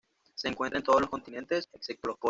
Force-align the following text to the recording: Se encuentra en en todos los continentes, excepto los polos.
Se 0.33 0.47
encuentra 0.47 0.79
en 0.79 0.81
en 0.81 0.85
todos 0.85 1.01
los 1.01 1.11
continentes, 1.11 1.69
excepto 1.73 2.07
los 2.07 2.17
polos. 2.17 2.19